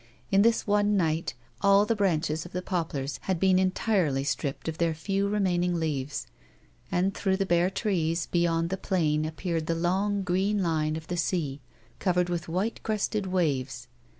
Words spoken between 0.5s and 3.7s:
one night all the branches of the poplars had been